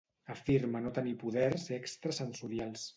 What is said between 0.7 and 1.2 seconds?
no tenir